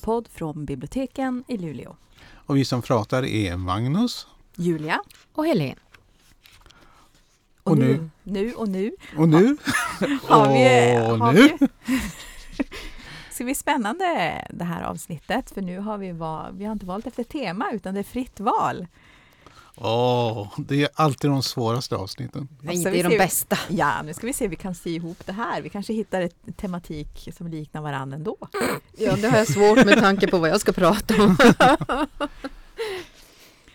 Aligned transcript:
podd 0.00 0.28
från 0.28 0.64
biblioteken 0.64 1.44
i 1.48 1.56
Luleå. 1.58 1.96
Och 2.32 2.56
vi 2.56 2.64
som 2.64 2.82
pratar 2.82 3.24
är 3.24 3.56
Magnus. 3.56 4.26
Julia. 4.56 5.00
Och 5.32 5.46
Helene. 5.46 5.76
Och, 7.62 7.78
nu. 7.78 8.10
Nu 8.22 8.52
och 8.52 8.68
nu. 8.68 8.92
Och 9.16 9.28
nu. 9.28 9.56
Har 10.22 10.48
vi, 10.52 10.98
och 11.12 11.18
har 11.18 11.32
nu. 11.32 11.56
Vi, 11.86 12.00
ska 13.30 13.44
bli 13.44 13.54
spännande 13.54 14.04
det 14.50 14.64
här 14.64 14.82
avsnittet, 14.82 15.50
för 15.50 15.62
nu 15.62 15.78
har 15.78 15.98
vi, 15.98 16.12
val, 16.12 16.52
vi 16.56 16.64
har 16.64 16.72
inte 16.72 16.86
valt 16.86 17.06
efter 17.06 17.24
tema, 17.24 17.70
utan 17.72 17.94
det 17.94 18.00
är 18.00 18.04
fritt 18.04 18.40
val. 18.40 18.86
Åh, 19.82 20.48
det 20.56 20.82
är 20.82 20.88
alltid 20.94 21.30
de 21.30 21.42
svåraste 21.42 21.96
avsnitten. 21.96 22.48
Nej, 22.60 22.70
Alltså, 22.70 22.84
det 22.84 22.90
vi 22.90 23.00
är 23.00 23.10
de 23.10 23.18
bästa. 23.18 23.58
Ja, 23.68 24.02
nu 24.02 24.14
ska 24.14 24.26
vi 24.26 24.32
se 24.32 24.44
om 24.44 24.50
vi 24.50 24.56
kan 24.56 24.74
sy 24.74 24.90
ihop 24.94 25.26
det 25.26 25.32
här. 25.32 25.62
Vi 25.62 25.68
kanske 25.68 25.92
hittar 25.92 26.20
ett 26.20 26.56
tematik 26.56 27.28
som 27.36 27.46
liknar 27.46 27.82
varandra 27.82 28.16
ändå. 28.16 28.36
Ja, 28.98 29.16
det 29.16 29.28
har 29.28 29.38
jag 29.38 29.48
svårt 29.48 29.84
med 29.84 29.98
tanke 29.98 30.26
på 30.26 30.38
vad 30.38 30.50
jag 30.50 30.60
ska 30.60 30.72
prata 30.72 31.14
om. 31.24 31.36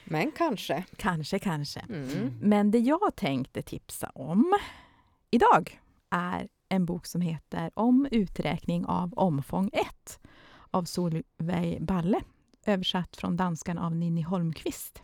Men 0.04 0.32
kanske. 0.32 0.84
Kanske, 0.98 1.40
kanske. 1.40 1.80
Mm. 1.80 2.34
Men 2.41 2.72
det 2.72 2.80
jag 2.80 3.16
tänkte 3.16 3.62
tipsa 3.62 4.12
om 4.16 4.58
idag 5.32 5.80
är 6.12 6.48
en 6.70 6.85
bok 6.85 7.05
som 7.05 7.22
heter 7.22 7.72
Om 7.74 8.08
uträkning 8.12 8.85
av 8.85 9.13
omfång 9.13 9.70
1 9.74 10.20
av 10.72 10.84
Solveig 10.84 11.85
Balle, 11.85 12.22
översatt 12.66 13.16
från 13.16 13.38
danskan 13.38 13.77
av 13.77 13.96
Ninni 13.96 14.22
Holmqvist. 14.22 15.02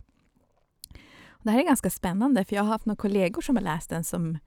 Det 1.42 1.50
här 1.50 1.58
är 1.58 1.64
ganska 1.64 1.90
spännande, 1.90 2.44
för 2.44 2.56
jag 2.56 2.62
har 2.62 2.68
haft 2.68 2.86
några 2.86 2.96
kollegor 2.96 3.42
som 3.42 3.56
har 3.56 3.62
läst 3.62 3.90
den 3.90 4.04
som 4.04 4.38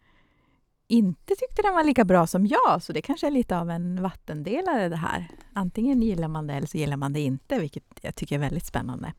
inte 0.87 1.35
tyckte 1.35 1.61
den 1.61 1.73
var 1.73 1.83
lika 1.83 2.05
bra 2.05 2.27
som 2.27 2.47
jag, 2.47 2.83
så 2.83 2.93
det 2.93 3.01
kanske 3.01 3.27
är 3.27 3.31
lite 3.31 3.59
av 3.59 3.69
en 3.69 4.01
vattendelare 4.01 4.89
det 4.89 4.95
här. 4.95 5.27
Antingen 5.53 6.01
gillar 6.01 6.27
man 6.27 6.47
det 6.47 6.53
eller 6.53 6.67
så 6.67 6.77
gillar 6.77 6.97
man 6.97 7.13
det 7.13 7.19
inte, 7.19 7.59
vilket 7.59 7.83
jag 8.01 8.15
tycker 8.15 8.35
är 8.35 8.39
väldigt 8.39 8.65
spännande. 8.65 9.13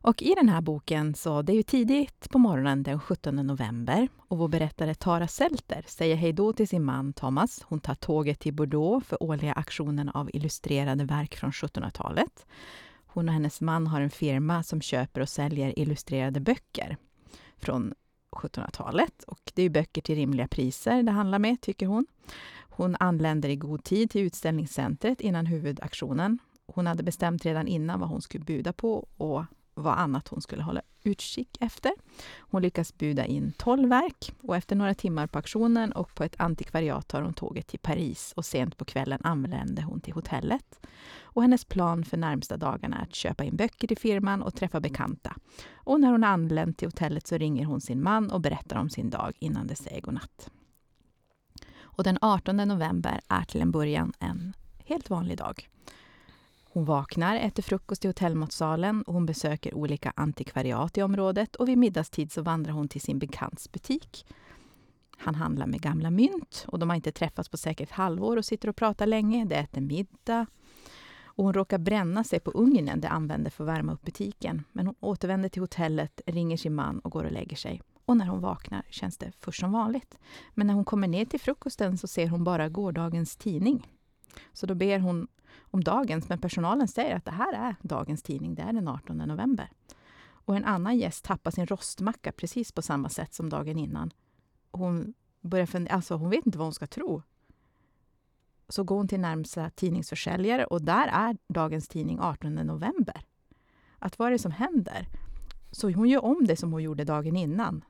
Och 0.00 0.22
i 0.22 0.34
den 0.34 0.48
här 0.48 0.60
boken, 0.60 1.14
så 1.14 1.42
det 1.42 1.52
är 1.52 1.56
ju 1.56 1.62
tidigt 1.62 2.30
på 2.30 2.38
morgonen 2.38 2.82
den 2.82 3.00
17 3.00 3.36
november 3.36 4.08
och 4.28 4.38
vår 4.38 4.48
berättare 4.48 4.94
Tara 4.94 5.28
Selter 5.28 5.84
säger 5.86 6.16
hej 6.16 6.32
då 6.32 6.52
till 6.52 6.68
sin 6.68 6.84
man 6.84 7.12
Thomas. 7.12 7.62
Hon 7.64 7.80
tar 7.80 7.94
tåget 7.94 8.40
till 8.40 8.54
Bordeaux 8.54 9.06
för 9.06 9.22
årliga 9.22 9.52
aktionen 9.52 10.08
av 10.08 10.30
illustrerade 10.32 11.04
verk 11.04 11.36
från 11.36 11.50
1700-talet. 11.50 12.46
Hon 13.18 13.28
och 13.28 13.34
hennes 13.34 13.60
man 13.60 13.86
har 13.86 14.00
en 14.00 14.10
firma 14.10 14.62
som 14.62 14.80
köper 14.80 15.20
och 15.20 15.28
säljer 15.28 15.78
illustrerade 15.78 16.40
böcker 16.40 16.96
från 17.56 17.94
1700-talet. 18.30 19.24
Och 19.24 19.52
det 19.54 19.62
är 19.62 19.64
ju 19.64 19.70
böcker 19.70 20.02
till 20.02 20.14
rimliga 20.14 20.48
priser 20.48 21.02
det 21.02 21.12
handlar 21.12 21.38
med, 21.38 21.60
tycker 21.60 21.86
hon. 21.86 22.06
Hon 22.60 22.96
anländer 23.00 23.48
i 23.48 23.56
god 23.56 23.84
tid 23.84 24.10
till 24.10 24.20
utställningscentret 24.20 25.20
innan 25.20 25.46
huvudaktionen. 25.46 26.38
Hon 26.66 26.86
hade 26.86 27.02
bestämt 27.02 27.46
redan 27.46 27.68
innan 27.68 28.00
vad 28.00 28.08
hon 28.08 28.22
skulle 28.22 28.44
buda 28.44 28.72
på 28.72 29.08
och 29.16 29.44
vad 29.82 29.98
annat 29.98 30.28
hon 30.28 30.40
skulle 30.40 30.62
hålla 30.62 30.82
utkik 31.02 31.56
efter. 31.60 31.92
Hon 32.38 32.62
lyckas 32.62 32.98
buda 32.98 33.26
in 33.26 33.52
12 33.56 33.88
verk 33.88 34.34
och 34.42 34.56
efter 34.56 34.76
några 34.76 34.94
timmar 34.94 35.26
på 35.26 35.38
auktionen 35.38 35.92
och 35.92 36.14
på 36.14 36.24
ett 36.24 36.40
antikvariat 36.40 37.08
tar 37.08 37.22
hon 37.22 37.34
tåget 37.34 37.66
till 37.66 37.78
Paris 37.78 38.32
och 38.36 38.44
sent 38.44 38.76
på 38.76 38.84
kvällen 38.84 39.20
anländer 39.22 39.82
hon 39.82 40.00
till 40.00 40.14
hotellet. 40.14 40.80
Och 41.20 41.42
hennes 41.42 41.64
plan 41.64 42.04
för 42.04 42.16
närmsta 42.16 42.56
dagarna 42.56 42.98
är 42.98 43.02
att 43.02 43.14
köpa 43.14 43.44
in 43.44 43.56
böcker 43.56 43.88
till 43.88 43.98
firman 43.98 44.42
och 44.42 44.54
träffa 44.54 44.80
bekanta. 44.80 45.36
Och 45.74 46.00
när 46.00 46.10
hon 46.12 46.24
anlänt 46.24 46.78
till 46.78 46.88
hotellet 46.88 47.26
så 47.26 47.36
ringer 47.36 47.64
hon 47.64 47.80
sin 47.80 48.02
man 48.02 48.30
och 48.30 48.40
berättar 48.40 48.76
om 48.76 48.90
sin 48.90 49.10
dag 49.10 49.32
innan 49.38 49.66
det 49.66 49.76
säger 49.76 50.00
godnatt. 50.00 50.50
Och 51.80 52.04
den 52.04 52.18
18 52.20 52.56
november 52.56 53.20
är 53.28 53.44
till 53.44 53.60
en 53.60 53.70
början 53.70 54.12
en 54.18 54.52
helt 54.78 55.10
vanlig 55.10 55.38
dag. 55.38 55.68
Hon 56.78 56.84
vaknar, 56.84 57.36
äter 57.36 57.62
frukost 57.62 58.04
i 58.04 58.08
hotellmatsalen 58.08 59.02
och 59.02 59.14
hon 59.14 59.26
besöker 59.26 59.74
olika 59.74 60.12
antikvariat 60.16 60.98
i 60.98 61.02
området 61.02 61.56
och 61.56 61.68
vid 61.68 61.78
middagstid 61.78 62.32
så 62.32 62.42
vandrar 62.42 62.72
hon 62.72 62.88
till 62.88 63.00
sin 63.00 63.18
bekants 63.18 63.72
butik. 63.72 64.26
Han 65.16 65.34
handlar 65.34 65.66
med 65.66 65.80
gamla 65.80 66.10
mynt 66.10 66.64
och 66.68 66.78
de 66.78 66.88
har 66.88 66.96
inte 66.96 67.12
träffats 67.12 67.48
på 67.48 67.56
säkert 67.56 67.90
halvår 67.90 68.36
och 68.36 68.44
sitter 68.44 68.68
och 68.68 68.76
pratar 68.76 69.06
länge. 69.06 69.44
De 69.44 69.54
äter 69.54 69.80
middag. 69.80 70.46
Och 71.24 71.44
hon 71.44 71.54
råkar 71.54 71.78
bränna 71.78 72.24
sig 72.24 72.40
på 72.40 72.50
ugnen 72.50 73.00
de 73.00 73.08
använder 73.08 73.50
för 73.50 73.64
att 73.64 73.68
värma 73.68 73.92
upp 73.92 74.02
butiken. 74.02 74.64
Men 74.72 74.86
hon 74.86 74.94
återvänder 75.00 75.48
till 75.48 75.62
hotellet, 75.62 76.20
ringer 76.26 76.56
sin 76.56 76.74
man 76.74 76.98
och 76.98 77.12
går 77.12 77.24
och 77.24 77.32
lägger 77.32 77.56
sig. 77.56 77.82
Och 78.04 78.16
när 78.16 78.26
hon 78.26 78.40
vaknar 78.40 78.82
känns 78.90 79.18
det 79.18 79.32
först 79.40 79.60
som 79.60 79.72
vanligt. 79.72 80.18
Men 80.54 80.66
när 80.66 80.74
hon 80.74 80.84
kommer 80.84 81.08
ner 81.08 81.24
till 81.24 81.40
frukosten 81.40 81.98
så 81.98 82.06
ser 82.06 82.28
hon 82.28 82.44
bara 82.44 82.68
gårdagens 82.68 83.36
tidning. 83.36 83.92
Så 84.52 84.66
då 84.66 84.74
ber 84.74 84.98
hon 84.98 85.28
om 85.60 85.84
dagens, 85.84 86.28
men 86.28 86.38
personalen 86.38 86.88
säger 86.88 87.16
att 87.16 87.24
det 87.24 87.30
här 87.30 87.52
är 87.52 87.76
dagens 87.82 88.22
tidning, 88.22 88.54
det 88.54 88.62
är 88.62 88.72
den 88.72 88.88
18 88.88 89.18
november. 89.18 89.70
Och 90.48 90.56
en 90.56 90.64
annan 90.64 90.98
gäst 90.98 91.24
tappar 91.24 91.50
sin 91.50 91.66
rostmacka 91.66 92.32
precis 92.32 92.72
på 92.72 92.82
samma 92.82 93.08
sätt 93.08 93.34
som 93.34 93.48
dagen 93.48 93.78
innan. 93.78 94.10
Hon, 94.70 95.14
börjar 95.40 95.66
fundera, 95.66 95.94
alltså 95.94 96.14
hon 96.14 96.30
vet 96.30 96.46
inte 96.46 96.58
vad 96.58 96.66
hon 96.66 96.74
ska 96.74 96.86
tro. 96.86 97.22
Så 98.68 98.84
går 98.84 98.96
hon 98.96 99.08
till 99.08 99.20
närmsta 99.20 99.70
tidningsförsäljare 99.70 100.64
och 100.64 100.82
där 100.82 101.08
är 101.08 101.36
dagens 101.48 101.88
tidning 101.88 102.20
18 102.20 102.54
november. 102.54 103.22
Att 103.98 104.18
vad 104.18 104.28
är 104.28 104.32
det 104.32 104.38
som 104.38 104.52
händer? 104.52 105.08
Så 105.72 105.90
hon 105.90 106.08
gör 106.08 106.24
om 106.24 106.46
det 106.46 106.56
som 106.56 106.72
hon 106.72 106.82
gjorde 106.82 107.04
dagen 107.04 107.36
innan. 107.36 107.84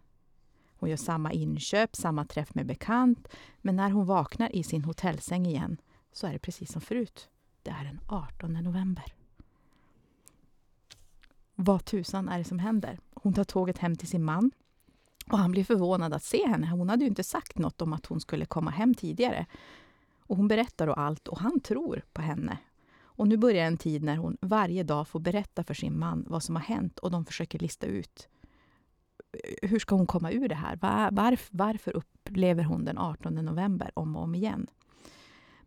Hon 0.78 0.90
gör 0.90 0.96
samma 0.96 1.32
inköp, 1.32 1.96
samma 1.96 2.24
träff 2.24 2.54
med 2.54 2.66
bekant, 2.66 3.28
men 3.58 3.76
när 3.76 3.90
hon 3.90 4.06
vaknar 4.06 4.56
i 4.56 4.62
sin 4.62 4.84
hotellsäng 4.84 5.46
igen 5.46 5.80
så 6.12 6.26
är 6.26 6.32
det 6.32 6.38
precis 6.38 6.72
som 6.72 6.80
förut. 6.80 7.28
Det 7.68 7.74
är 7.80 7.84
den 7.84 8.00
18 8.06 8.52
november. 8.52 9.14
Vad 11.54 11.84
tusan 11.84 12.28
är 12.28 12.38
det 12.38 12.44
som 12.44 12.58
händer? 12.58 12.98
Hon 13.14 13.32
tar 13.32 13.44
tåget 13.44 13.78
hem 13.78 13.96
till 13.96 14.08
sin 14.08 14.24
man 14.24 14.50
och 15.30 15.38
han 15.38 15.50
blir 15.50 15.64
förvånad 15.64 16.14
att 16.14 16.22
se 16.24 16.46
henne. 16.46 16.66
Hon 16.66 16.88
hade 16.88 17.04
ju 17.04 17.08
inte 17.08 17.24
sagt 17.24 17.58
något 17.58 17.82
om 17.82 17.92
att 17.92 18.06
hon 18.06 18.20
skulle 18.20 18.44
komma 18.44 18.70
hem 18.70 18.94
tidigare. 18.94 19.46
Och 20.20 20.36
hon 20.36 20.48
berättar 20.48 20.86
då 20.86 20.92
allt 20.92 21.28
och 21.28 21.38
han 21.38 21.60
tror 21.60 22.02
på 22.12 22.22
henne. 22.22 22.58
Och 23.00 23.28
nu 23.28 23.36
börjar 23.36 23.66
en 23.66 23.76
tid 23.76 24.02
när 24.02 24.16
hon 24.16 24.36
varje 24.40 24.82
dag 24.82 25.08
får 25.08 25.20
berätta 25.20 25.64
för 25.64 25.74
sin 25.74 25.98
man 25.98 26.24
vad 26.28 26.42
som 26.42 26.56
har 26.56 26.62
hänt 26.62 26.98
och 26.98 27.10
de 27.10 27.24
försöker 27.24 27.58
lista 27.58 27.86
ut 27.86 28.28
hur 29.62 29.78
ska 29.78 29.94
hon 29.94 30.06
komma 30.06 30.30
ur 30.32 30.48
det 30.48 30.54
här? 30.54 30.76
Var, 30.76 31.10
varf, 31.10 31.48
varför 31.52 31.96
upplever 31.96 32.64
hon 32.64 32.84
den 32.84 32.98
18 32.98 33.34
november 33.34 33.90
om 33.94 34.16
och 34.16 34.22
om 34.22 34.34
igen? 34.34 34.66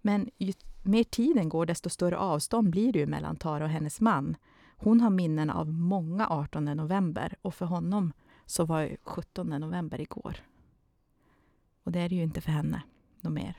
Men 0.02 0.30
ju 0.38 0.54
mer 0.82 1.04
tiden 1.04 1.50
går, 1.50 1.66
desto 1.66 1.90
större 1.90 2.18
avstånd 2.18 2.70
blir 2.70 2.94
det 2.94 3.00
ju 3.00 3.06
mellan 3.06 3.36
Tara 3.36 3.64
och 3.64 3.70
hennes 3.70 4.02
man. 4.02 4.38
Hon 4.78 5.02
har 5.02 5.10
minnen 5.10 5.50
av 5.50 5.74
många 5.74 6.28
18 6.30 6.66
november 6.66 7.36
och 7.42 7.56
för 7.56 7.66
honom 7.66 8.14
så 8.46 8.66
var 8.66 8.98
17 9.04 9.50
november 9.50 10.02
igår. 10.02 10.38
Och 11.84 11.92
det 11.92 12.00
är 12.00 12.10
det 12.10 12.16
ju 12.16 12.24
inte 12.24 12.42
för 12.42 12.52
henne 12.52 12.82
något 13.22 13.34
mer. 13.34 13.56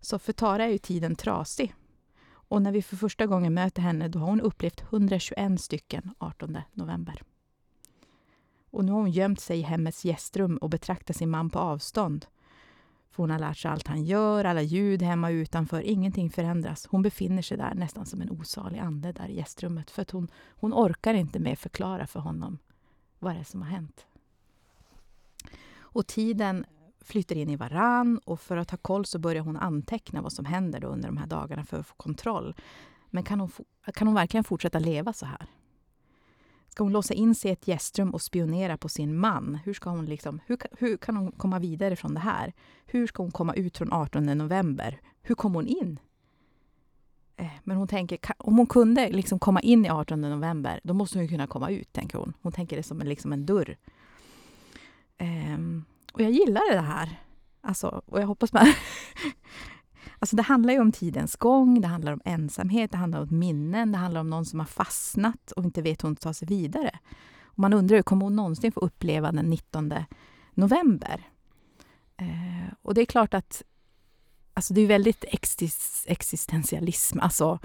Så 0.00 0.18
för 0.18 0.32
Tara 0.32 0.64
är 0.64 0.68
ju 0.68 0.78
tiden 0.78 1.16
trasig. 1.16 1.74
Och 2.30 2.62
när 2.62 2.72
vi 2.72 2.82
för 2.82 2.96
första 2.96 3.26
gången 3.26 3.54
möter 3.54 3.82
henne 3.82 4.08
då 4.08 4.18
har 4.18 4.26
hon 4.26 4.40
upplevt 4.40 4.80
121 4.80 5.60
stycken 5.60 6.14
18 6.18 6.58
november. 6.72 7.22
Och 8.70 8.84
nu 8.84 8.92
har 8.92 9.00
hon 9.00 9.10
gömt 9.10 9.40
sig 9.40 9.58
i 9.58 9.62
hemmets 9.62 10.04
gästrum 10.04 10.56
och 10.56 10.70
betraktar 10.70 11.14
sin 11.14 11.30
man 11.30 11.50
på 11.50 11.58
avstånd. 11.58 12.26
För 13.10 13.22
hon 13.22 13.30
har 13.30 13.38
lärt 13.38 13.56
sig 13.56 13.70
allt 13.70 13.86
han 13.86 14.04
gör, 14.04 14.44
alla 14.44 14.62
ljud 14.62 15.02
hemma 15.02 15.26
och 15.26 15.32
utanför. 15.32 15.80
Ingenting 15.80 16.30
förändras. 16.30 16.86
Hon 16.86 17.02
befinner 17.02 17.42
sig 17.42 17.56
där 17.56 17.74
nästan 17.74 18.06
som 18.06 18.20
en 18.20 18.30
osalig 18.30 18.78
ande 18.78 19.12
där 19.12 19.28
i 19.28 19.36
gästrummet. 19.36 19.90
För 19.90 20.02
att 20.02 20.10
hon, 20.10 20.28
hon 20.48 20.72
orkar 20.72 21.14
inte 21.14 21.38
mer 21.38 21.56
förklara 21.56 22.06
för 22.06 22.20
honom 22.20 22.58
vad 23.18 23.34
det 23.34 23.40
är 23.40 23.44
som 23.44 23.62
har 23.62 23.68
hänt. 23.68 24.06
Och 25.78 26.06
tiden 26.06 26.64
flyter 27.00 27.36
in 27.36 27.50
i 27.50 27.56
varann 27.56 28.18
och 28.18 28.40
för 28.40 28.56
att 28.56 28.70
ha 28.70 28.78
koll 28.78 29.06
så 29.06 29.18
börjar 29.18 29.42
hon 29.42 29.56
anteckna 29.56 30.22
vad 30.22 30.32
som 30.32 30.44
händer 30.44 30.80
då 30.80 30.88
under 30.88 31.08
de 31.08 31.16
här 31.16 31.26
dagarna 31.26 31.64
för 31.64 31.78
att 31.78 31.86
få 31.86 31.94
kontroll. 31.94 32.54
Men 33.10 33.22
kan 33.22 33.40
hon, 33.40 33.50
kan 33.94 34.06
hon 34.06 34.14
verkligen 34.14 34.44
fortsätta 34.44 34.78
leva 34.78 35.12
så 35.12 35.26
här? 35.26 35.46
Ska 36.78 36.84
hon 36.84 36.92
låsa 36.92 37.14
in 37.14 37.34
sig 37.34 37.50
i 37.50 37.52
ett 37.52 37.68
gästrum 37.68 38.10
och 38.10 38.22
spionera 38.22 38.76
på 38.76 38.88
sin 38.88 39.18
man? 39.18 39.58
Hur, 39.64 39.74
ska 39.74 39.90
hon 39.90 40.06
liksom, 40.06 40.40
hur, 40.46 40.58
hur 40.78 40.96
kan 40.96 41.16
hon 41.16 41.32
komma 41.32 41.58
vidare 41.58 41.96
från 41.96 42.14
det 42.14 42.20
här? 42.20 42.52
Hur 42.86 43.06
ska 43.06 43.22
hon 43.22 43.32
komma 43.32 43.54
ut 43.54 43.78
från 43.78 43.92
18 43.92 44.26
november? 44.26 45.00
Hur 45.22 45.34
kom 45.34 45.54
hon 45.54 45.66
in? 45.66 45.98
Eh, 47.36 47.46
men 47.64 47.76
hon 47.76 47.88
tänker, 47.88 48.18
om 48.38 48.56
hon 48.56 48.66
kunde 48.66 49.08
liksom 49.08 49.38
komma 49.38 49.60
in 49.60 49.86
i 49.86 49.88
18 49.88 50.20
november, 50.20 50.80
då 50.82 50.94
måste 50.94 51.18
hon 51.18 51.22
ju 51.24 51.28
kunna 51.28 51.46
komma 51.46 51.70
ut, 51.70 51.92
tänker 51.92 52.18
hon. 52.18 52.32
Hon 52.42 52.52
tänker 52.52 52.76
det 52.76 52.82
som 52.82 53.00
en, 53.00 53.08
liksom 53.08 53.32
en 53.32 53.46
dörr. 53.46 53.76
Um, 55.18 55.84
och 56.12 56.20
jag 56.20 56.30
gillar 56.30 56.74
det 56.74 56.80
här. 56.80 57.20
Alltså, 57.60 58.02
och 58.06 58.20
jag 58.20 58.26
hoppas 58.26 58.52
man... 58.52 58.66
alltså 60.18 60.36
det 60.36 60.42
handlar 60.42 60.72
ju 60.72 60.80
om 60.80 60.92
tidens 60.92 61.36
gång, 61.36 61.80
det 61.80 61.88
handlar 61.88 62.12
om 62.12 62.20
ensamhet, 62.24 62.90
det 62.90 62.96
handlar 62.96 63.20
om 63.20 63.38
minnen, 63.38 63.92
det 63.92 63.98
handlar 63.98 64.20
om 64.20 64.30
någon 64.30 64.44
som 64.44 64.58
har 64.58 64.66
fastnat 64.66 65.52
och 65.52 65.64
inte 65.64 65.82
vet 65.82 66.02
hur 66.02 66.08
hon 66.08 66.16
tar 66.16 66.32
sig 66.32 66.48
vidare. 66.48 66.98
Och 67.42 67.58
man 67.58 67.72
undrar, 67.72 68.02
kommer 68.02 68.24
hon 68.24 68.36
någonsin 68.36 68.72
få 68.72 68.80
uppleva 68.80 69.32
den 69.32 69.50
19 69.50 69.92
november? 70.54 71.22
Eh, 72.16 72.72
och 72.82 72.94
det 72.94 73.00
är 73.00 73.06
klart 73.06 73.34
att 73.34 73.62
alltså 74.54 74.74
det 74.74 74.80
är 74.80 74.86
väldigt 74.86 75.24
existentialism, 76.06 77.20
alltså 77.20 77.58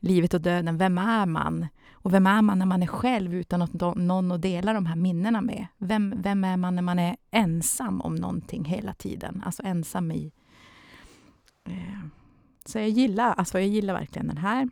livet 0.00 0.34
och 0.34 0.40
döden. 0.40 0.78
Vem 0.78 0.98
är 0.98 1.26
man? 1.26 1.66
Och 1.92 2.14
vem 2.14 2.26
är 2.26 2.42
man 2.42 2.58
när 2.58 2.66
man 2.66 2.82
är 2.82 2.86
själv 2.86 3.34
utan 3.34 3.62
att 3.62 3.72
någon 3.96 4.32
att 4.32 4.42
dela 4.42 4.72
de 4.72 4.86
här 4.86 4.96
minnena 4.96 5.40
med? 5.40 5.66
Vem, 5.78 6.14
vem 6.22 6.44
är 6.44 6.56
man 6.56 6.74
när 6.74 6.82
man 6.82 6.98
är 6.98 7.16
ensam 7.30 8.00
om 8.00 8.14
någonting 8.14 8.64
hela 8.64 8.94
tiden? 8.94 9.42
Alltså 9.46 9.62
ensam 9.62 10.12
i... 10.12 10.32
Eh, 11.66 12.06
så 12.64 12.78
jag 12.78 12.88
gillar, 12.88 13.32
alltså 13.32 13.58
jag 13.58 13.68
gillar 13.68 13.94
verkligen 13.94 14.26
den 14.26 14.36
här. 14.36 14.68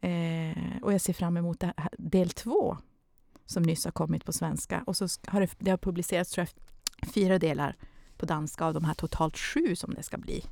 Eh, 0.00 0.82
och 0.82 0.92
jag 0.92 1.00
ser 1.00 1.12
fram 1.12 1.36
emot 1.36 1.62
här, 1.62 1.88
del 1.98 2.30
två 2.30 2.76
som 3.46 3.62
nyss 3.62 3.84
har 3.84 3.92
kommit 3.92 4.24
på 4.24 4.32
svenska. 4.32 4.84
Och 4.86 4.96
så 4.96 5.08
har 5.26 5.40
det, 5.40 5.50
det 5.58 5.70
har 5.70 5.78
publicerats 5.78 6.30
tror 6.30 6.46
jag, 6.46 7.08
fyra 7.10 7.38
delar 7.38 7.76
på 8.16 8.26
danska 8.26 8.64
av 8.64 8.74
de 8.74 8.84
här 8.84 8.94
totalt 8.94 9.38
sju 9.38 9.76
som 9.76 9.94
det 9.94 10.02
ska 10.02 10.18
bli. 10.18 10.44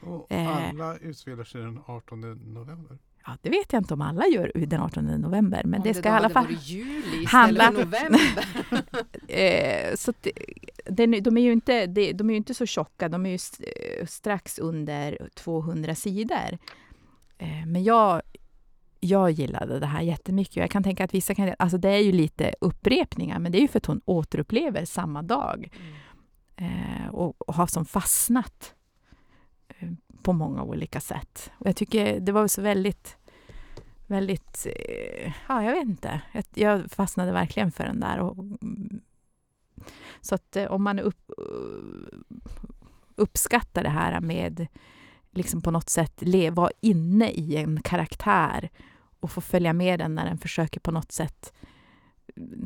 Och 0.00 0.32
alla 0.32 0.98
utspelar 0.98 1.44
sig 1.44 1.60
den 1.60 1.80
18 1.86 2.20
november? 2.54 2.98
Ja, 3.26 3.36
det 3.42 3.50
vet 3.50 3.72
jag 3.72 3.80
inte 3.80 3.94
om 3.94 4.00
alla 4.00 4.26
gör 4.26 4.52
den 4.54 4.80
18 4.80 5.04
november, 5.04 5.62
men 5.64 5.80
om 5.80 5.84
det 5.84 5.94
ska 5.94 6.02
det 6.02 6.08
i 6.08 6.12
alla 6.12 6.28
fall 6.28 6.46
juli 6.50 7.24
handla... 7.26 7.70
november. 7.70 8.20
eh, 9.28 9.94
så 9.96 10.12
det, 10.20 10.32
de, 10.90 11.36
är 11.36 11.40
ju 11.40 11.52
inte, 11.52 11.86
de 11.86 12.30
är 12.30 12.30
ju 12.30 12.36
inte 12.36 12.54
så 12.54 12.66
tjocka, 12.66 13.08
de 13.08 13.26
är 13.26 13.30
ju 13.30 13.38
eh, 13.66 14.06
strax 14.06 14.58
under 14.58 15.28
200 15.34 15.94
sidor. 15.94 16.58
Eh, 17.38 17.66
men 17.66 17.84
jag, 17.84 18.22
jag 19.00 19.30
gillade 19.30 19.78
det 19.78 19.86
här 19.86 20.02
jättemycket. 20.02 20.56
Jag 20.56 20.70
kan 20.70 20.82
tänka 20.82 21.04
att 21.04 21.14
vissa 21.14 21.34
kan... 21.34 21.54
Alltså 21.58 21.78
det 21.78 21.88
är 21.88 22.00
ju 22.00 22.12
lite 22.12 22.54
upprepningar, 22.60 23.38
men 23.38 23.52
det 23.52 23.58
är 23.58 23.62
ju 23.62 23.68
för 23.68 23.78
att 23.78 23.86
hon 23.86 24.00
återupplever 24.04 24.84
samma 24.84 25.22
dag. 25.22 25.68
Mm. 26.56 27.10
Och, 27.10 27.48
och 27.48 27.54
har 27.54 27.66
som 27.66 27.84
fastnat 27.84 28.74
på 30.22 30.32
många 30.32 30.62
olika 30.62 31.00
sätt. 31.00 31.50
Och 31.58 31.66
jag 31.66 31.76
tycker 31.76 32.20
det 32.20 32.32
var 32.32 32.48
så 32.48 32.62
väldigt, 32.62 33.16
väldigt... 34.06 34.66
Ja, 35.48 35.64
jag 35.64 35.72
vet 35.72 35.88
inte. 35.88 36.20
Jag, 36.32 36.44
jag 36.54 36.90
fastnade 36.90 37.32
verkligen 37.32 37.72
för 37.72 37.84
den 37.84 38.00
där. 38.00 38.18
Och, 38.18 38.38
mm, 38.38 39.00
så 40.20 40.34
att 40.34 40.56
eh, 40.56 40.66
om 40.66 40.82
man 40.82 40.98
upp, 40.98 41.30
uppskattar 43.16 43.82
det 43.82 43.88
här 43.88 44.20
med 44.20 44.66
liksom 45.30 45.62
på 45.62 45.70
något 45.70 45.88
sätt 45.88 46.22
vara 46.52 46.70
inne 46.80 47.30
i 47.30 47.56
en 47.56 47.82
karaktär 47.82 48.70
och 49.20 49.30
få 49.30 49.40
följa 49.40 49.72
med 49.72 49.98
den 49.98 50.14
när 50.14 50.24
den 50.24 50.38
försöker 50.38 50.80
på 50.80 50.90
något 50.90 51.12
sätt 51.12 51.52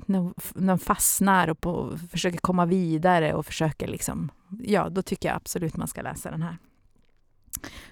när 0.06 0.66
de 0.66 0.78
fastnar 0.78 1.48
och 1.48 1.60
på, 1.60 1.98
försöker 2.10 2.38
komma 2.38 2.66
vidare 2.66 3.34
och 3.34 3.46
försöker 3.46 3.88
liksom, 3.88 4.30
ja, 4.62 4.88
då 4.88 5.02
tycker 5.02 5.28
jag 5.28 5.36
absolut 5.36 5.76
man 5.76 5.88
ska 5.88 6.02
läsa 6.02 6.30
den 6.30 6.42
här. 6.42 6.58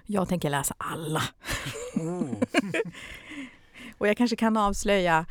Jag 0.07 0.29
tänker 0.29 0.51
läsa 0.51 0.75
alla. 0.79 1.23
Mm. 1.97 2.29
och 3.99 4.09
jag 4.09 4.17
kanske 4.17 4.37
kan 4.37 4.57
avslöja, 4.57 5.27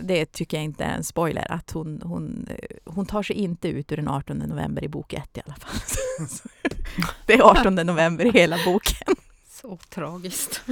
det 0.00 0.32
tycker 0.32 0.56
jag 0.56 0.64
inte 0.64 0.84
är 0.84 0.94
en 0.94 1.04
spoiler, 1.04 1.52
att 1.52 1.70
hon, 1.70 2.02
hon, 2.04 2.48
hon 2.84 3.06
tar 3.06 3.22
sig 3.22 3.36
inte 3.36 3.68
ut 3.68 3.92
ur 3.92 3.96
den 3.96 4.08
18 4.08 4.38
november 4.38 4.84
i 4.84 4.88
bok 4.88 5.12
1 5.12 5.36
i 5.36 5.40
alla 5.44 5.54
fall. 5.54 5.80
det 7.26 7.34
är 7.34 7.42
18 7.42 7.74
november 7.74 8.24
i 8.24 8.30
hela 8.30 8.58
boken. 8.64 9.16
Så 9.48 9.78
tragiskt. 9.88 10.62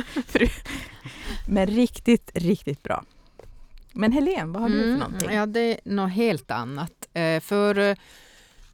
Men 1.48 1.66
riktigt, 1.66 2.30
riktigt 2.34 2.82
bra. 2.82 3.04
Men 3.92 4.12
Helene, 4.12 4.52
vad 4.52 4.62
har 4.62 4.68
du 4.68 4.74
för 4.74 4.88
mm, 4.88 4.98
någonting? 4.98 5.30
Ja, 5.30 5.46
det 5.46 5.60
är 5.60 5.80
något 5.84 6.12
helt 6.12 6.50
annat. 6.50 7.08
Eh, 7.12 7.40
för 7.40 7.78
eh, 7.78 7.96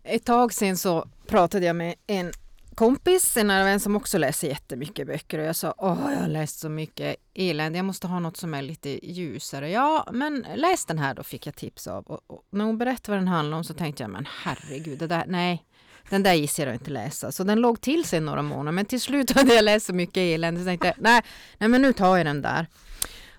ett 0.02 0.24
tag 0.24 0.52
sedan 0.52 0.76
så 0.76 1.08
pratade 1.26 1.66
jag 1.66 1.76
med 1.76 1.94
en 2.06 2.32
kompis, 2.74 3.36
en 3.36 3.48
vän 3.48 3.80
som 3.80 3.96
också 3.96 4.18
läser 4.18 4.48
jättemycket 4.48 5.06
böcker 5.06 5.38
och 5.38 5.44
jag 5.44 5.56
sa 5.56 5.74
åh, 5.78 6.12
jag 6.12 6.20
har 6.20 6.28
läst 6.28 6.58
så 6.58 6.68
mycket 6.68 7.16
elände, 7.34 7.78
jag 7.78 7.84
måste 7.84 8.06
ha 8.06 8.20
något 8.20 8.36
som 8.36 8.54
är 8.54 8.62
lite 8.62 9.06
ljusare. 9.12 9.70
Ja, 9.70 10.08
men 10.12 10.46
läs 10.54 10.84
den 10.84 10.98
här 10.98 11.14
då, 11.14 11.22
fick 11.22 11.46
jag 11.46 11.56
tips 11.56 11.86
av. 11.86 12.04
Och, 12.04 12.20
och 12.26 12.42
när 12.50 12.64
hon 12.64 12.78
berättade 12.78 13.16
vad 13.16 13.18
den 13.18 13.28
handlade 13.28 13.56
om 13.56 13.64
så 13.64 13.74
tänkte 13.74 14.02
jag, 14.02 14.10
men 14.10 14.26
herregud, 14.42 14.98
det 14.98 15.06
där, 15.06 15.24
nej, 15.26 15.64
den 16.10 16.22
där 16.22 16.34
gissar 16.34 16.66
jag 16.66 16.74
inte 16.74 16.90
läsa. 16.90 17.32
Så 17.32 17.44
den 17.44 17.60
låg 17.60 17.80
till 17.80 18.04
sig 18.04 18.20
några 18.20 18.42
månader, 18.42 18.72
men 18.72 18.84
till 18.84 19.00
slut 19.00 19.30
hade 19.36 19.54
jag 19.54 19.64
läst 19.64 19.86
så 19.86 19.92
mycket 19.92 20.16
elände 20.16 20.60
så 20.60 20.66
tänkte 20.66 20.86
jag, 20.86 20.96
nej, 20.98 21.22
nej 21.58 21.68
men 21.68 21.82
nu 21.82 21.92
tar 21.92 22.16
jag 22.16 22.26
den 22.26 22.42
där. 22.42 22.66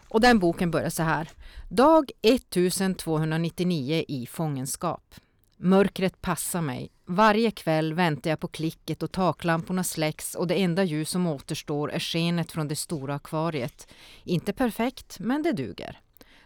Och 0.08 0.22
den 0.22 0.40
boken 0.40 0.72
börjar 0.72 0.90
så 0.90 1.04
här. 1.04 1.30
Dag 1.70 2.12
1299 2.22 4.06
i 4.08 4.26
fångenskap. 4.26 5.16
Mörkret 5.58 6.22
passar 6.22 6.62
mig. 6.62 6.92
Varje 7.06 7.52
kväll 7.52 7.94
väntar 7.94 8.30
jag 8.30 8.40
på 8.40 8.48
klicket 8.48 9.04
och 9.04 9.12
taklamporna 9.12 9.84
släcks 9.84 10.36
och 10.36 10.48
det 10.48 10.62
enda 10.62 10.84
ljus 10.84 11.10
som 11.10 11.28
återstår 11.28 11.92
är 11.92 12.00
skenet 12.00 12.52
från 12.52 12.68
det 12.68 12.76
stora 12.76 13.16
akvariet. 13.16 13.88
Inte 14.24 14.54
perfekt, 14.54 15.20
men 15.20 15.44
det 15.44 15.52
duger. 15.52 16.00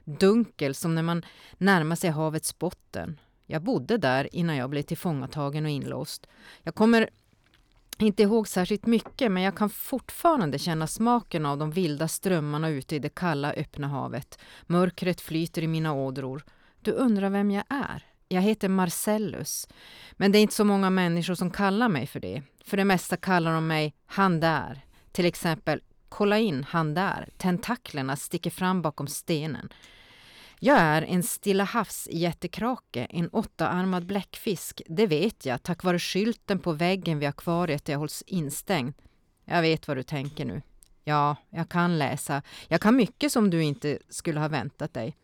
Dunkel 0.04 0.76
som 0.76 0.96
när 0.96 1.04
man 1.04 1.26
närmar 1.58 1.96
sig 1.96 2.10
havets 2.10 2.60
botten. 2.60 3.20
Jag 3.46 3.62
bodde 3.62 3.98
där 3.98 4.36
innan 4.36 4.56
jag 4.56 4.70
blev 4.70 4.82
tillfångatagen 4.82 5.66
och 5.66 5.72
inlåst. 5.72 6.28
Jag 6.64 6.76
kommer 6.76 7.10
inte 7.98 8.24
ihåg 8.24 8.48
särskilt 8.48 8.86
mycket, 8.86 9.32
men 9.32 9.44
jag 9.44 9.58
kan 9.58 9.70
fortfarande 9.70 10.60
känna 10.60 10.88
smaken 10.88 11.46
av 11.46 11.58
de 11.58 11.72
vilda 11.72 12.08
strömmarna 12.08 12.70
ute 12.70 12.96
i 12.96 13.00
det 13.00 13.16
kalla, 13.16 13.54
öppna 13.54 13.88
havet. 13.88 14.40
Mörkret 14.64 15.22
flyter 15.22 15.62
i 15.62 15.68
mina 15.68 15.94
ådror. 15.94 16.44
Du 16.82 16.92
undrar 16.92 17.30
vem 17.30 17.52
jag 17.52 17.64
är? 17.70 18.06
Jag 18.28 18.42
heter 18.42 18.70
Marcellus, 18.70 19.68
men 20.12 20.32
det 20.32 20.38
är 20.38 20.42
inte 20.42 20.56
så 20.56 20.64
många 20.64 20.90
människor 20.90 21.36
som 21.36 21.52
kallar 21.52 21.90
mig 21.90 22.08
för 22.08 22.20
det. 22.20 22.44
För 22.66 22.78
det 22.78 22.86
mesta 22.86 23.18
kallar 23.18 23.54
de 23.54 23.68
mig 23.68 23.94
han 24.06 24.40
där. 24.40 24.86
Till 25.12 25.26
exempel, 25.26 25.82
kolla 26.10 26.40
in 26.40 26.64
han 26.64 26.94
där. 26.94 27.30
Tentaklerna 27.38 28.16
sticker 28.16 28.50
fram 28.50 28.82
bakom 28.82 29.08
stenen. 29.08 29.70
Jag 30.60 30.80
är 30.80 31.02
en 31.02 31.24
Stilla 31.24 31.64
havs-jättekrake, 31.64 33.08
en 33.10 33.30
åttaarmad 33.30 34.06
bläckfisk. 34.06 34.82
Det 34.88 35.08
vet 35.08 35.46
jag 35.46 35.64
tack 35.64 35.84
vare 35.84 36.00
skylten 36.00 36.60
på 36.60 36.72
väggen 36.72 37.20
vid 37.20 37.30
akvariet 37.30 37.86
där 37.86 37.94
jag 37.94 38.00
hålls 38.00 38.24
instängd. 38.28 38.94
Jag 39.46 39.62
vet 39.62 39.88
vad 39.88 39.98
du 39.98 40.04
tänker 40.04 40.46
nu. 40.46 40.62
Ja, 41.04 41.36
jag 41.50 41.70
kan 41.70 41.98
läsa. 41.98 42.42
Jag 42.68 42.82
kan 42.82 42.96
mycket 42.96 43.32
som 43.32 43.50
du 43.50 43.64
inte 43.64 44.00
skulle 44.10 44.40
ha 44.40 44.48
väntat 44.48 44.94
dig. 44.94 45.16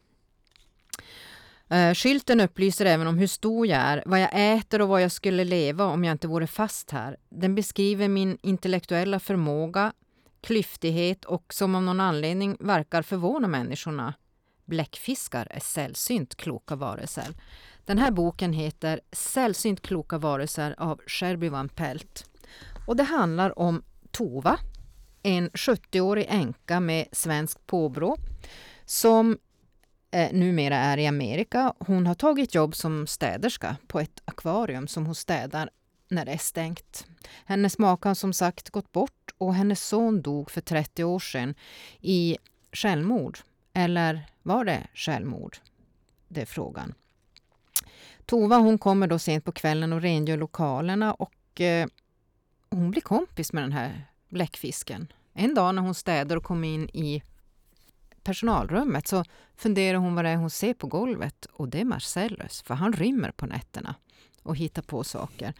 Uh, 1.71 1.93
skylten 1.93 2.39
upplyser 2.39 2.85
även 2.85 3.07
om 3.07 3.17
hur 3.17 3.27
stor 3.27 3.67
jag 3.67 3.79
är, 3.79 4.03
vad 4.05 4.21
jag 4.21 4.29
äter 4.33 4.81
och 4.81 4.87
vad 4.87 5.01
jag 5.01 5.11
skulle 5.11 5.43
leva 5.43 5.85
om 5.85 6.03
jag 6.03 6.11
inte 6.11 6.27
vore 6.27 6.47
fast 6.47 6.91
här. 6.91 7.17
Den 7.29 7.55
beskriver 7.55 8.07
min 8.07 8.37
intellektuella 8.41 9.19
förmåga, 9.19 9.93
klyftighet 10.41 11.25
och 11.25 11.53
som 11.53 11.75
av 11.75 11.83
någon 11.83 11.99
anledning 11.99 12.57
verkar 12.59 13.01
förvåna 13.01 13.47
människorna. 13.47 14.13
Bläckfiskar 14.65 15.47
är 15.49 15.59
sällsynt 15.59 16.35
kloka 16.35 16.75
varelser. 16.75 17.27
Den 17.85 17.97
här 17.97 18.11
boken 18.11 18.53
heter 18.53 19.01
Sällsynt 19.11 19.81
kloka 19.81 20.17
varelser 20.17 20.75
av 20.77 21.01
Sherby 21.07 21.49
Van 21.49 21.69
Pelt. 21.69 22.25
Och 22.87 22.95
det 22.95 23.03
handlar 23.03 23.59
om 23.59 23.83
Tova, 24.11 24.59
en 25.23 25.49
70-årig 25.49 26.25
änka 26.29 26.79
med 26.79 27.07
svenskt 27.11 27.67
påbrå 27.67 28.17
som 28.85 29.37
eh, 30.13 30.33
numera 30.33 30.75
är 30.77 30.97
i 30.97 31.07
Amerika. 31.07 31.73
Hon 31.79 32.07
har 32.07 32.15
tagit 32.15 32.55
jobb 32.55 32.75
som 32.75 33.07
städerska 33.07 33.75
på 33.87 33.99
ett 33.99 34.21
akvarium 34.25 34.87
som 34.87 35.05
hon 35.05 35.15
städar 35.15 35.69
när 36.07 36.25
det 36.25 36.31
är 36.31 36.37
stängt. 36.37 37.07
Hennes 37.45 37.77
make 37.77 38.09
har 38.09 38.15
som 38.15 38.33
sagt 38.33 38.69
gått 38.69 38.91
bort 38.91 39.33
och 39.37 39.55
hennes 39.55 39.83
son 39.83 40.21
dog 40.21 40.51
för 40.51 40.61
30 40.61 41.03
år 41.03 41.19
sedan 41.19 41.55
i 42.01 42.37
självmord 42.71 43.39
eller 43.73 44.29
var 44.43 44.65
det 44.65 44.87
självmord? 44.93 45.57
Det 46.27 46.41
är 46.41 46.45
frågan. 46.45 46.93
Tova 48.25 48.57
hon 48.57 48.77
kommer 48.77 49.07
då 49.07 49.19
sent 49.19 49.45
på 49.45 49.51
kvällen 49.51 49.93
och 49.93 50.01
rengör 50.01 50.37
lokalerna 50.37 51.13
och 51.13 51.61
eh, 51.61 51.87
hon 52.69 52.91
blir 52.91 53.01
kompis 53.01 53.53
med 53.53 53.63
den 53.63 53.71
här 53.71 54.05
bläckfisken. 54.29 55.07
En 55.33 55.55
dag 55.55 55.75
när 55.75 55.81
hon 55.81 55.95
städar 55.95 56.35
och 56.35 56.43
kommer 56.43 56.67
in 56.67 56.89
i 56.89 57.23
personalrummet 58.23 59.07
så 59.07 59.23
funderar 59.55 59.97
hon 59.97 60.15
vad 60.15 60.25
det 60.25 60.29
är 60.29 60.35
hon 60.35 60.49
ser 60.49 60.73
på 60.73 60.87
golvet 60.87 61.45
och 61.45 61.69
det 61.69 61.81
är 61.81 61.85
Marcellus, 61.85 62.61
för 62.61 62.73
han 62.73 62.93
rymmer 62.93 63.31
på 63.31 63.45
nätterna 63.45 63.95
och 64.43 64.55
hittar 64.55 64.81
på 64.81 65.03
saker. 65.03 65.53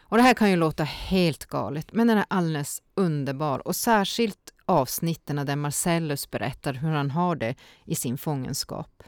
Och 0.00 0.16
det 0.16 0.22
här 0.22 0.34
kan 0.34 0.50
ju 0.50 0.56
låta 0.56 0.84
helt 0.84 1.46
galet, 1.46 1.92
men 1.92 2.06
den 2.06 2.18
är 2.18 2.24
alldeles 2.28 2.82
underbar 2.94 3.68
och 3.68 3.76
särskilt 3.76 4.52
avsnitten 4.64 5.46
där 5.46 5.56
Marcellus 5.56 6.30
berättar 6.30 6.74
hur 6.74 6.90
han 6.90 7.10
har 7.10 7.36
det 7.36 7.54
i 7.84 7.94
sin 7.94 8.18
fångenskap. 8.18 9.02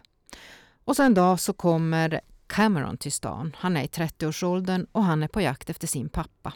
Och 0.84 0.96
så 0.96 1.02
en 1.02 1.14
dag 1.14 1.40
så 1.40 1.52
kommer 1.52 2.20
Cameron 2.46 2.96
till 2.96 3.12
stan. 3.12 3.56
Han 3.58 3.76
är 3.76 3.82
i 3.82 3.86
30-årsåldern 3.86 4.86
och 4.92 5.04
han 5.04 5.22
är 5.22 5.28
på 5.28 5.40
jakt 5.40 5.70
efter 5.70 5.86
sin 5.86 6.08
pappa. 6.08 6.52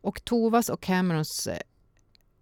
Och 0.00 0.24
Tovas 0.24 0.68
och 0.68 0.82
Camerons 0.82 1.46
eh, 1.46 1.58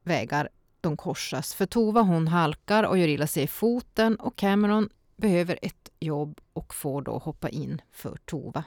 vägar 0.02 0.48
de 0.80 0.96
korsas. 0.96 1.54
För 1.54 1.66
Tova 1.66 2.00
hon 2.00 2.28
halkar 2.28 2.82
och 2.84 2.98
gör 2.98 3.08
illa 3.08 3.26
sig 3.26 3.42
i 3.42 3.46
foten 3.46 4.16
och 4.16 4.36
Cameron 4.36 4.88
behöver 5.16 5.58
ett 5.62 5.90
jobb 6.00 6.40
och 6.52 6.74
får 6.74 7.02
då 7.02 7.18
hoppa 7.18 7.48
in 7.48 7.82
för 7.92 8.16
Tova. 8.24 8.64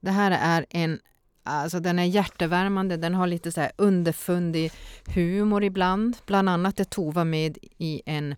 Det 0.00 0.10
här 0.10 0.30
är 0.30 0.66
en 0.70 1.00
Alltså 1.42 1.80
den 1.80 1.98
är 1.98 2.04
hjärtevärmande, 2.04 2.96
den 2.96 3.14
har 3.14 3.26
lite 3.26 3.52
så 3.52 3.60
här 3.60 3.72
underfundig 3.76 4.72
humor 5.06 5.64
ibland. 5.64 6.16
Bland 6.26 6.48
annat 6.48 6.80
är 6.80 6.84
Tova 6.84 7.24
med 7.24 7.58
i 7.78 8.02
en, 8.06 8.36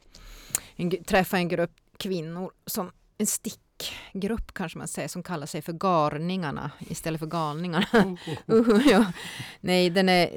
en 0.77 1.05
träffa 1.05 1.37
en 1.37 1.49
grupp 1.49 1.71
kvinnor 1.97 2.51
som 2.67 2.91
en 3.19 3.27
stickgrupp 3.27 4.55
kanske 4.55 4.79
man 4.79 4.89
säger 4.89 5.09
som 5.09 5.23
kallar 5.23 5.47
sig 5.47 5.63
för 5.63 5.73
garningarna 5.73 6.71
istället 6.79 7.19
för 7.19 7.27
galningarna. 7.27 8.17
uh, 8.53 8.87
ja. 8.91 9.13
Nej, 9.61 9.91
den 9.91 10.09
är... 10.09 10.31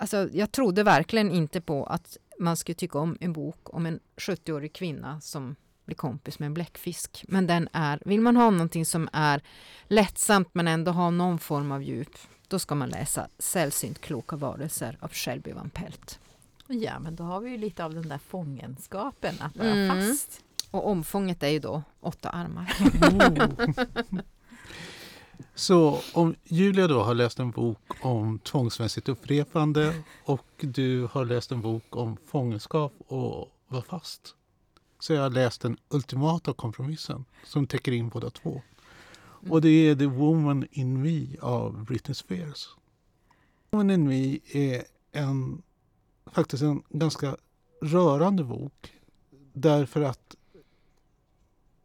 Alltså, 0.00 0.28
jag 0.32 0.52
trodde 0.52 0.82
verkligen 0.82 1.30
inte 1.30 1.60
på 1.60 1.84
att 1.84 2.16
man 2.38 2.56
skulle 2.56 2.74
tycka 2.74 2.98
om 2.98 3.16
en 3.20 3.32
bok 3.32 3.74
om 3.74 3.86
en 3.86 4.00
70-årig 4.16 4.72
kvinna 4.72 5.20
som 5.20 5.56
blir 5.84 5.96
kompis 5.96 6.38
med 6.38 6.46
en 6.46 6.54
bläckfisk. 6.54 7.24
Men 7.28 7.46
den 7.46 7.68
är, 7.72 8.02
vill 8.04 8.20
man 8.20 8.36
ha 8.36 8.50
någonting 8.50 8.86
som 8.86 9.08
är 9.12 9.42
lättsamt 9.88 10.48
men 10.52 10.68
ändå 10.68 10.90
ha 10.92 11.10
någon 11.10 11.38
form 11.38 11.72
av 11.72 11.82
djup, 11.82 12.16
då 12.48 12.58
ska 12.58 12.74
man 12.74 12.88
läsa 12.88 13.28
Sällsynt 13.38 14.00
kloka 14.00 14.36
varelser 14.36 14.98
av 15.00 15.08
Shelby 15.12 15.52
Van 15.52 15.70
Pelt. 15.70 16.18
Ja, 16.66 16.98
men 16.98 17.16
då 17.16 17.24
har 17.24 17.40
vi 17.40 17.50
ju 17.50 17.56
lite 17.58 17.84
av 17.84 17.94
den 17.94 18.08
där 18.08 18.18
fångenskapen, 18.18 19.34
att 19.40 19.56
vara 19.56 19.70
Mm. 19.70 20.08
fast. 20.08 20.40
Och 20.70 20.88
omfånget 20.88 21.42
är 21.42 21.48
ju 21.48 21.58
då 21.58 21.82
åtta 22.00 22.28
armar. 22.30 22.72
Så 25.54 26.00
om 26.14 26.34
Julia 26.44 26.86
då 26.86 27.02
har 27.02 27.14
läst 27.14 27.38
en 27.38 27.50
bok 27.50 27.78
om 28.02 28.38
tvångsmässigt 28.38 29.08
upprepande 29.08 30.02
och 30.24 30.46
du 30.60 31.08
har 31.12 31.24
läst 31.24 31.52
en 31.52 31.60
bok 31.60 31.96
om 31.96 32.16
fångenskap 32.26 32.92
och 33.06 33.48
vara 33.68 33.82
fast 33.82 34.34
så 35.00 35.12
jag 35.12 35.22
har 35.22 35.30
läst 35.30 35.60
den 35.60 35.76
ultimata 35.88 36.52
kompromissen 36.52 37.24
som 37.44 37.66
täcker 37.66 37.92
in 37.92 38.08
båda 38.08 38.30
två. 38.30 38.62
Och 39.48 39.60
det 39.60 39.68
är 39.68 39.96
The 39.96 40.06
Woman 40.06 40.66
in 40.70 41.02
Me 41.02 41.38
av 41.40 41.84
Britney 41.84 42.14
Spears. 42.14 42.68
Woman 43.70 43.90
in 43.90 44.08
Me 44.08 44.38
är 44.52 44.84
en, 45.12 45.62
faktiskt 46.26 46.62
en 46.62 46.82
ganska 46.88 47.36
rörande 47.82 48.44
bok 48.44 48.92
därför 49.52 50.00
att 50.00 50.36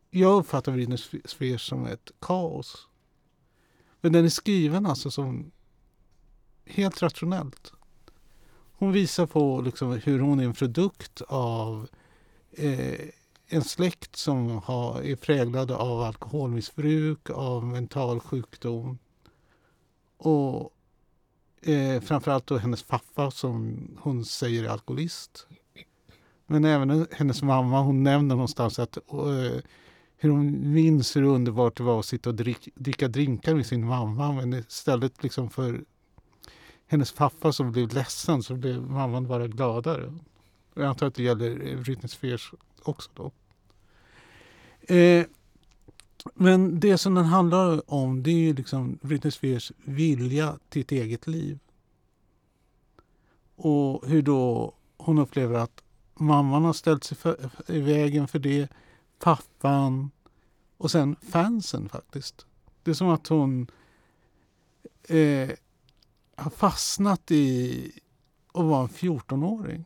jag 0.09 0.39
uppfattar 0.39 0.71
Britney 0.71 0.97
Spears 1.25 1.67
som 1.67 1.85
ett 1.85 2.11
kaos. 2.19 2.87
Men 4.05 4.11
den 4.11 4.25
är 4.25 4.29
skriven 4.29 4.85
alltså 4.85 5.11
som 5.11 5.51
helt 6.65 7.01
rationellt. 7.01 7.73
Hon 8.77 8.91
visar 8.91 9.25
på 9.25 9.61
liksom 9.61 9.91
hur 9.91 10.19
hon 10.19 10.39
är 10.39 10.43
en 10.43 10.53
produkt 10.53 11.21
av 11.27 11.87
eh, 12.51 12.99
en 13.47 13.63
släkt 13.63 14.15
som 14.15 14.49
har, 14.49 15.01
är 15.01 15.15
präglad 15.15 15.71
av 15.71 16.01
alkoholmissbruk, 16.01 17.29
av 17.29 17.65
mental 17.65 18.19
sjukdom. 18.19 18.97
Och 20.17 20.73
eh, 21.61 22.01
framförallt 22.01 22.47
då 22.47 22.57
hennes 22.57 22.83
pappa 22.83 23.31
som 23.31 23.87
hon 23.99 24.25
säger 24.25 24.63
är 24.63 24.69
alkoholist. 24.69 25.47
Men 26.45 26.65
även 26.65 27.07
hennes 27.11 27.41
mamma, 27.41 27.81
hon 27.81 28.03
nämner 28.03 28.35
någonstans 28.35 28.79
att 28.79 28.97
eh, 28.97 29.61
hur 30.17 30.29
hon 30.29 30.73
minns 30.73 31.15
hur 31.15 31.23
underbart 31.23 31.77
det 31.77 31.83
var 31.83 31.99
att 31.99 32.05
sitta 32.05 32.29
och 32.29 32.35
drick, 32.35 32.69
dricka 32.75 33.07
drinkar 33.07 33.55
med 33.55 33.65
sin 33.65 33.85
mamma. 33.85 34.31
Men 34.31 34.53
istället 34.53 35.23
liksom 35.23 35.49
för 35.49 35.83
hennes 36.87 37.11
pappa 37.11 37.51
som 37.51 37.71
blev 37.71 37.93
ledsen 37.93 38.43
så 38.43 38.55
blev 38.55 38.81
mamman 38.81 39.27
bara 39.27 39.47
gladare. 39.47 40.13
Jag 40.73 40.85
antar 40.85 41.07
att 41.07 41.15
det 41.15 41.23
gäller 41.23 41.77
Britney 41.83 42.07
Spears 42.07 42.53
också 42.83 43.09
då. 43.13 43.31
Eh, 44.95 45.25
men 46.33 46.79
det 46.79 46.97
som 46.97 47.15
den 47.15 47.25
handlar 47.25 47.93
om 47.93 48.23
det 48.23 48.31
är 48.31 48.39
ju 48.39 48.53
liksom 48.53 48.99
Britney 49.01 49.31
Spears 49.31 49.71
vilja 49.77 50.59
till 50.69 50.81
ett 50.81 50.91
eget 50.91 51.27
liv. 51.27 51.59
Och 53.55 54.07
hur 54.07 54.21
då 54.21 54.73
hon 54.97 55.17
upplever 55.17 55.59
att 55.59 55.83
mamman 56.13 56.63
har 56.63 56.73
ställt 56.73 57.03
sig 57.03 57.17
för, 57.17 57.49
i 57.67 57.79
vägen 57.79 58.27
för 58.27 58.39
det 58.39 58.69
pappan 59.25 60.11
och 60.77 60.91
sen 60.91 61.15
fansen 61.15 61.89
faktiskt. 61.89 62.45
Det 62.83 62.91
är 62.91 62.95
som 62.95 63.09
att 63.09 63.27
hon 63.27 63.67
eh, 65.03 65.49
har 66.35 66.51
fastnat 66.51 67.31
i 67.31 67.91
att 68.53 68.65
vara 68.65 68.81
en 68.81 68.89
14-åring. 68.89 69.85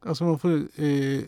Alltså 0.00 0.24
man 0.24 0.38
får, 0.38 0.82
eh, 0.82 1.22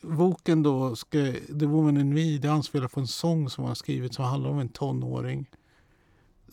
boken 0.00 0.62
då, 0.62 0.96
ska, 0.96 1.32
The 1.32 1.66
Woman 1.66 1.96
in 1.96 2.14
Me, 2.14 2.38
det 2.38 2.48
anspelar 2.48 2.88
på 2.88 3.00
en 3.00 3.06
sång 3.06 3.50
som 3.50 3.62
hon 3.62 3.68
har 3.68 3.74
skrivit 3.74 4.14
som 4.14 4.24
handlar 4.24 4.50
om 4.50 4.58
en 4.58 4.68
tonåring 4.68 5.50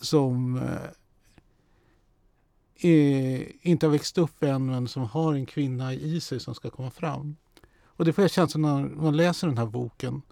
som 0.00 0.56
eh, 0.56 0.90
eh, 2.90 3.46
inte 3.62 3.86
har 3.86 3.92
växt 3.92 4.18
upp 4.18 4.42
än 4.42 4.66
men 4.66 4.88
som 4.88 5.02
har 5.02 5.34
en 5.34 5.46
kvinna 5.46 5.94
i 5.94 6.20
sig 6.20 6.40
som 6.40 6.54
ska 6.54 6.70
komma 6.70 6.90
fram. 6.90 7.36
Och 7.84 8.04
det 8.04 8.12
får 8.12 8.24
jag 8.24 8.30
känslan 8.30 8.62
när 8.62 9.02
man 9.02 9.16
läser 9.16 9.46
den 9.46 9.58
här 9.58 9.66
boken. 9.66 10.22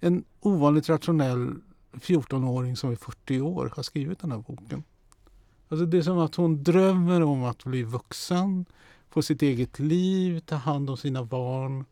En 0.00 0.24
ovanligt 0.40 0.88
rationell 0.88 1.54
14-åring 1.92 2.76
som 2.76 2.90
är 2.90 2.96
40 2.96 3.40
år 3.40 3.72
har 3.76 3.82
skrivit 3.82 4.18
den 4.18 4.32
här 4.32 4.38
boken. 4.38 4.84
Alltså 5.68 5.86
det 5.86 5.98
är 5.98 6.02
som 6.02 6.18
att 6.18 6.34
hon 6.34 6.62
drömmer 6.62 7.22
om 7.22 7.44
att 7.44 7.64
bli 7.64 7.82
vuxen, 7.82 8.64
få 9.10 9.22
sitt 9.22 9.42
eget 9.42 9.78
liv, 9.78 10.40
ta 10.40 10.56
hand 10.56 10.90
om 10.90 10.96
sina 10.96 11.24
barn. 11.24 11.84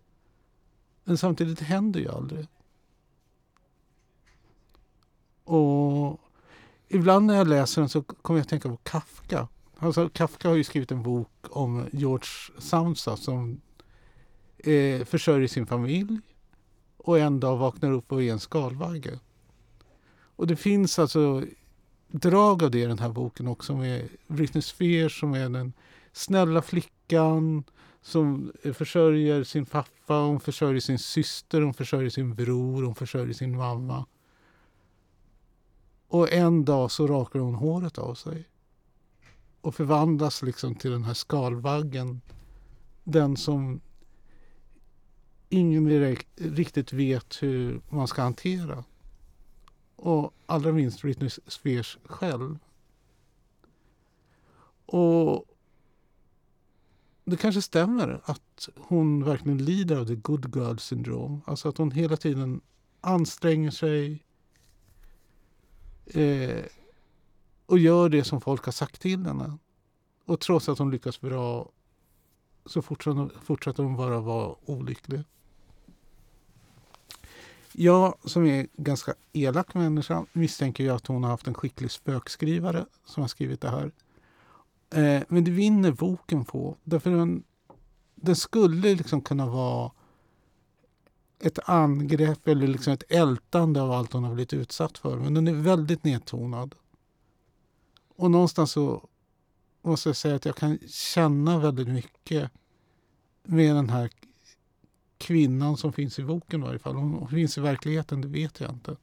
Men 1.04 1.18
samtidigt 1.18 1.60
händer 1.60 2.00
ju 2.00 2.08
aldrig. 2.08 2.46
Och 5.44 6.20
ibland 6.88 7.26
när 7.26 7.34
jag 7.34 7.48
läser 7.48 7.82
den 7.82 7.88
så 7.88 8.02
kommer 8.02 8.38
jag 8.38 8.44
att 8.44 8.48
tänka 8.48 8.68
på 8.68 8.76
Kafka. 8.76 9.48
Alltså 9.78 10.08
Kafka 10.08 10.48
har 10.48 10.54
ju 10.54 10.64
skrivit 10.64 10.92
en 10.92 11.02
bok 11.02 11.30
om 11.50 11.86
George 11.92 12.26
Samsa 12.58 13.16
som 13.16 13.60
eh, 14.58 15.04
försörjer 15.04 15.48
sin 15.48 15.66
familj 15.66 16.20
och 17.06 17.18
en 17.18 17.40
dag 17.40 17.56
vaknar 17.56 17.90
upp 17.92 18.12
och 18.12 18.22
är 18.22 18.32
en 18.32 18.40
skalbagge. 18.40 19.18
Och 20.36 20.46
det 20.46 20.56
finns 20.56 20.98
alltså 20.98 21.44
drag 22.08 22.62
av 22.62 22.70
det 22.70 22.78
i 22.78 22.86
den 22.86 22.98
här 22.98 23.08
boken 23.08 23.48
också 23.48 23.76
med 23.76 24.08
Britney 24.26 24.62
Spears 24.62 25.20
som 25.20 25.34
är 25.34 25.48
den 25.48 25.72
snälla 26.12 26.62
flickan 26.62 27.64
som 28.02 28.52
försörjer 28.74 29.44
sin 29.44 29.66
pappa, 29.66 30.14
hon 30.14 30.40
försörjer 30.40 30.80
sin 30.80 30.98
syster, 30.98 31.60
hon 31.60 31.74
försörjer 31.74 32.10
sin 32.10 32.34
bror, 32.34 32.82
hon 32.82 32.94
försörjer 32.94 33.34
sin 33.34 33.56
mamma. 33.56 34.06
Och 36.08 36.32
en 36.32 36.64
dag 36.64 36.90
så 36.90 37.06
rakar 37.06 37.38
hon 37.38 37.54
håret 37.54 37.98
av 37.98 38.14
sig 38.14 38.48
och 39.60 39.74
förvandlas 39.74 40.42
liksom 40.42 40.74
till 40.74 40.90
den 40.90 41.04
här 41.04 41.14
skalbaggen. 41.14 42.20
Den 43.04 43.36
som 43.36 43.80
ingen 45.48 45.84
direkt, 45.84 46.28
riktigt 46.36 46.92
vet 46.92 47.42
hur 47.42 47.80
man 47.88 48.08
ska 48.08 48.22
hantera. 48.22 48.84
Och 49.96 50.34
allra 50.46 50.72
minst 50.72 51.02
Britney 51.02 51.30
Spears 51.46 51.98
själv. 52.04 52.58
Och 54.86 55.44
det 57.24 57.36
kanske 57.36 57.62
stämmer 57.62 58.20
att 58.24 58.68
hon 58.76 59.24
verkligen 59.24 59.64
lider 59.64 59.96
av 59.96 60.06
the 60.06 60.14
good 60.14 60.56
girl 60.56 60.76
syndrom. 60.76 61.40
Alltså 61.46 61.68
att 61.68 61.78
hon 61.78 61.90
hela 61.90 62.16
tiden 62.16 62.60
anstränger 63.00 63.70
sig 63.70 64.24
eh, 66.06 66.64
och 67.66 67.78
gör 67.78 68.08
det 68.08 68.24
som 68.24 68.40
folk 68.40 68.64
har 68.64 68.72
sagt 68.72 69.00
till 69.00 69.26
henne. 69.26 69.58
Och 70.24 70.40
trots 70.40 70.68
att 70.68 70.78
hon 70.78 70.90
lyckas 70.90 71.20
bra 71.20 71.70
så 72.66 72.82
fortsätter, 72.82 73.82
hon 73.82 73.96
bara 73.96 74.20
vara 74.20 74.54
olycklig. 74.70 75.24
Jag 77.78 78.14
som 78.24 78.46
är 78.46 78.66
ganska 78.76 79.14
elak 79.32 79.74
människa 79.74 80.26
misstänker 80.32 80.84
ju 80.84 80.90
att 80.90 81.06
hon 81.06 81.24
har 81.24 81.30
haft 81.30 81.46
en 81.46 81.54
skicklig 81.54 81.90
spökskrivare 81.90 82.86
som 83.04 83.20
har 83.20 83.28
skrivit 83.28 83.60
det 83.60 83.70
här. 83.70 83.92
Eh, 84.90 85.22
men 85.28 85.44
det 85.44 85.50
vinner 85.50 85.92
boken 85.92 86.44
på. 86.44 86.76
Därför 86.84 87.10
den, 87.10 87.44
den 88.14 88.36
skulle 88.36 88.94
liksom 88.94 89.20
kunna 89.20 89.46
vara 89.46 89.92
ett 91.40 91.58
angrepp 91.68 92.48
eller 92.48 92.66
liksom 92.66 92.92
ett 92.92 93.04
ältande 93.08 93.82
av 93.82 93.92
allt 93.92 94.12
hon 94.12 94.24
har 94.24 94.34
blivit 94.34 94.52
utsatt 94.52 94.98
för. 94.98 95.16
Men 95.16 95.34
den 95.34 95.48
är 95.48 95.54
väldigt 95.54 96.04
nedtonad. 96.04 96.74
Och 98.16 98.30
någonstans 98.30 98.70
så 98.72 99.08
måste 99.82 100.08
jag 100.08 100.16
säga 100.16 100.36
att 100.36 100.44
jag 100.44 100.56
kan 100.56 100.78
känna 100.88 101.58
väldigt 101.58 101.88
mycket 101.88 102.50
med 103.42 103.76
den 103.76 103.90
här 103.90 104.10
kvinnan 105.18 105.76
som 105.76 105.92
finns 105.92 106.18
i 106.18 106.24
boken 106.24 106.60
i 106.60 106.64
varje 106.64 106.78
fall. 106.78 106.94
Hon 106.94 107.28
finns 107.28 107.58
i 107.58 107.60
verkligheten, 107.60 108.20
det 108.20 108.28
vet 108.28 108.60
jag 108.60 108.70
inte. 108.70 108.96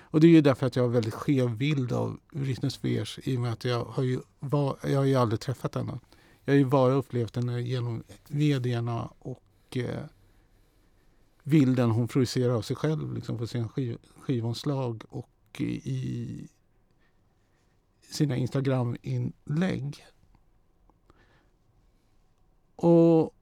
Och 0.00 0.20
det 0.20 0.26
är 0.26 0.30
ju 0.30 0.40
därför 0.40 0.66
att 0.66 0.76
jag 0.76 0.82
har 0.82 0.88
en 0.88 0.92
väldigt 0.92 1.14
skev 1.14 1.56
bild 1.56 1.92
av 1.92 2.20
Britney 2.32 2.70
Spears 2.70 3.18
i 3.22 3.36
och 3.36 3.40
med 3.40 3.52
att 3.52 3.64
jag 3.64 3.84
har 3.84 4.02
ju, 4.02 4.20
var, 4.38 4.76
jag 4.82 4.98
har 4.98 5.04
ju 5.04 5.14
aldrig 5.14 5.40
träffat 5.40 5.74
henne. 5.74 6.00
Jag 6.44 6.52
har 6.52 6.58
ju 6.58 6.64
bara 6.64 6.92
upplevt 6.92 7.36
henne 7.36 7.60
genom 7.60 8.02
medierna 8.28 9.10
och 9.18 9.76
eh, 9.76 10.04
bilden 11.42 11.90
hon 11.90 12.08
projicerar 12.08 12.54
av 12.54 12.62
sig 12.62 12.76
själv 12.76 13.14
liksom, 13.14 13.38
på 13.38 13.46
sina 13.46 13.68
skiv, 13.68 13.98
skivomslag 14.16 15.02
och 15.08 15.30
eh, 15.52 15.66
i, 15.66 16.48
sina 18.10 18.36
Instagram-inlägg. 18.36 20.06
Och 22.76 23.34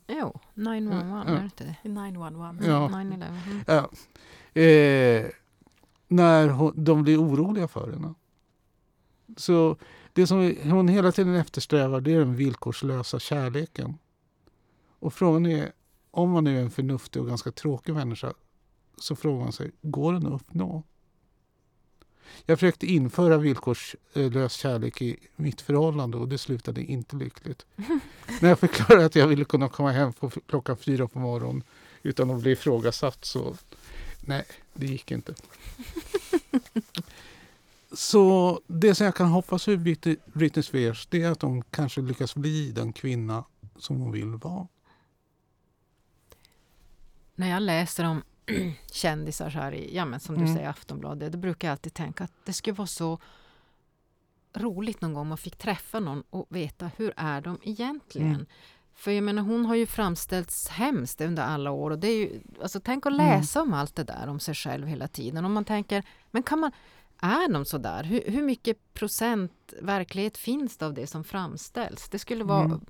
Jo, 0.06 0.40
911, 0.54 1.24
ja. 1.26 1.32
är 1.32 1.38
det 1.38 1.44
inte 1.44 1.64
det? 1.82 1.88
911. 1.88 2.56
Ja. 2.62 2.88
911. 2.88 3.26
Mm. 3.46 3.64
Ja. 3.66 3.90
Eh, 4.60 5.30
när 6.08 6.48
hon, 6.48 6.84
de 6.84 7.02
blir 7.02 7.22
oroliga 7.22 7.68
för 7.68 7.92
henne. 7.92 8.14
Så 9.36 9.76
det 10.12 10.26
som 10.26 10.56
hon 10.62 10.88
hela 10.88 11.12
tiden 11.12 11.34
eftersträvar 11.34 12.00
det 12.00 12.12
är 12.12 12.18
den 12.18 12.36
villkorslösa 12.36 13.18
kärleken. 13.18 13.98
Och 14.98 15.14
frågan 15.14 15.46
är, 15.46 15.72
om 16.10 16.30
man 16.30 16.44
nu 16.44 16.58
är 16.58 16.62
en 16.62 16.70
förnuftig 16.70 17.22
och 17.22 17.28
ganska 17.28 17.52
tråkig 17.52 17.94
människa 17.94 18.32
så 18.96 19.16
frågar 19.16 19.44
man 19.44 19.52
sig, 19.52 19.70
går 19.82 20.12
den 20.12 20.26
att 20.26 20.32
uppnå? 20.32 20.82
Jag 22.46 22.58
försökte 22.58 22.86
införa 22.86 23.38
villkorslös 23.38 24.52
kärlek 24.52 25.02
i 25.02 25.16
mitt 25.36 25.60
förhållande 25.60 26.16
och 26.16 26.28
det 26.28 26.38
slutade 26.38 26.82
inte 26.82 27.16
lyckligt. 27.16 27.66
När 28.40 28.48
jag 28.48 28.58
förklarade 28.58 29.06
att 29.06 29.14
jag 29.16 29.26
ville 29.26 29.44
kunna 29.44 29.68
komma 29.68 29.92
hem 29.92 30.12
på 30.12 30.30
klockan 30.30 30.76
fyra 30.76 31.08
på 31.08 31.18
morgonen 31.18 31.62
utan 32.02 32.30
att 32.30 32.40
bli 32.40 32.50
ifrågasatt 32.50 33.24
så 33.24 33.56
nej, 34.20 34.44
det 34.74 34.86
gick 34.86 35.10
inte. 35.10 35.34
så 37.92 38.60
det 38.66 38.94
som 38.94 39.04
jag 39.04 39.14
kan 39.14 39.28
hoppas 39.28 39.64
för 39.64 39.76
Britney 40.38 40.62
Spears 40.62 41.06
det 41.10 41.22
är 41.22 41.30
att 41.30 41.42
hon 41.42 41.62
kanske 41.62 42.00
lyckas 42.00 42.34
bli 42.34 42.72
den 42.72 42.92
kvinna 42.92 43.44
som 43.76 43.96
hon 43.96 44.12
vill 44.12 44.26
vara. 44.26 44.68
När 47.34 47.50
jag 47.50 47.62
läser 47.62 48.04
om 48.04 48.22
kändisar 48.92 49.50
så 49.50 49.58
här 49.58 49.72
i, 49.72 49.96
ja 49.96 50.04
men 50.04 50.20
som 50.20 50.34
du 50.34 50.40
mm. 50.40 50.54
säger 50.54 50.68
Aftonbladet, 50.68 51.32
då 51.32 51.38
brukar 51.38 51.68
jag 51.68 51.72
alltid 51.72 51.94
tänka 51.94 52.24
att 52.24 52.32
det 52.44 52.52
skulle 52.52 52.74
vara 52.74 52.86
så 52.86 53.18
roligt 54.54 55.00
någon 55.00 55.14
gång 55.14 55.28
man 55.28 55.38
fick 55.38 55.56
träffa 55.56 56.00
någon 56.00 56.22
och 56.30 56.46
veta 56.48 56.90
hur 56.96 57.12
är 57.16 57.40
de 57.40 57.58
egentligen? 57.62 58.34
Mm. 58.34 58.46
För 58.94 59.10
jag 59.10 59.24
menar 59.24 59.42
hon 59.42 59.66
har 59.66 59.74
ju 59.74 59.86
framställts 59.86 60.68
hemskt 60.68 61.20
under 61.20 61.42
alla 61.42 61.70
år 61.70 61.90
och 61.90 61.98
det 61.98 62.08
är 62.08 62.16
ju, 62.16 62.40
alltså 62.62 62.80
tänk 62.80 63.06
att 63.06 63.12
mm. 63.12 63.26
läsa 63.26 63.60
mm. 63.60 63.72
om 63.72 63.78
allt 63.78 63.96
det 63.96 64.04
där 64.04 64.28
om 64.28 64.40
sig 64.40 64.54
själv 64.54 64.86
hela 64.86 65.08
tiden. 65.08 65.44
Om 65.44 65.52
man 65.52 65.64
tänker, 65.64 66.04
men 66.30 66.42
kan 66.42 66.58
man, 66.58 66.72
är 67.20 67.52
de 67.52 67.64
så 67.64 67.78
där? 67.78 68.04
Hur, 68.04 68.22
hur 68.26 68.42
mycket 68.42 68.94
procent 68.94 69.74
verklighet 69.80 70.38
finns 70.38 70.76
det 70.76 70.86
av 70.86 70.94
det 70.94 71.06
som 71.06 71.24
framställs? 71.24 72.08
Det 72.08 72.18
skulle 72.18 72.44
vara 72.44 72.64
mm 72.64 72.80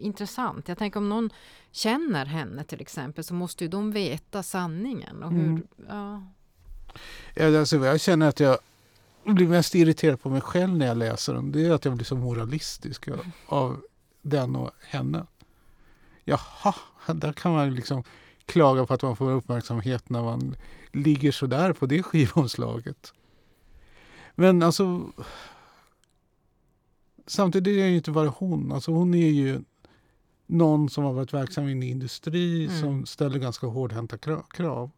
intressant. 0.00 0.68
Jag 0.68 0.78
tänker 0.78 1.00
om 1.00 1.08
någon 1.08 1.30
känner 1.70 2.26
henne 2.26 2.64
till 2.64 2.80
exempel 2.80 3.24
så 3.24 3.34
måste 3.34 3.64
ju 3.64 3.70
de 3.70 3.92
veta 3.92 4.42
sanningen. 4.42 5.22
Och 5.22 5.32
hur, 5.32 5.44
mm. 5.44 5.66
ja. 5.88 6.22
Ja, 7.34 7.58
alltså, 7.58 7.76
jag 7.76 8.00
känner 8.00 8.28
att 8.28 8.40
jag 8.40 8.58
blir 9.24 9.48
mest 9.48 9.74
irriterad 9.74 10.20
på 10.20 10.30
mig 10.30 10.40
själv 10.40 10.76
när 10.76 10.86
jag 10.86 10.96
läser 10.96 11.34
den. 11.34 11.52
Det 11.52 11.66
är 11.66 11.70
att 11.70 11.84
jag 11.84 11.94
blir 11.94 12.04
så 12.04 12.16
moralistisk 12.16 13.08
av 13.46 13.82
den 14.22 14.56
och 14.56 14.70
henne. 14.80 15.26
Jaha, 16.24 16.74
där 17.06 17.32
kan 17.32 17.52
man 17.52 17.74
liksom 17.74 18.04
klaga 18.46 18.86
på 18.86 18.94
att 18.94 19.02
man 19.02 19.16
får 19.16 19.30
uppmärksamhet 19.30 20.10
när 20.10 20.22
man 20.22 20.56
ligger 20.92 21.32
så 21.32 21.46
där 21.46 21.72
på 21.72 21.86
det 21.86 22.02
skivomslaget. 22.02 23.12
Men 24.34 24.62
alltså 24.62 25.12
Samtidigt 27.30 27.78
är 27.78 27.82
det 27.82 27.88
ju 27.88 27.96
inte 27.96 28.10
bara 28.10 28.28
hon. 28.28 28.72
Alltså 28.72 28.92
hon 28.92 29.14
är 29.14 29.28
ju 29.28 29.60
någon 30.50 30.90
som 30.90 31.04
har 31.04 31.12
varit 31.12 31.34
verksam 31.34 31.68
i 31.68 31.90
industri 31.90 32.66
mm. 32.66 32.80
som 32.80 33.06
ställer 33.06 33.38
ganska 33.38 33.66
hårdhänta 33.66 34.18
krav. 34.50 34.90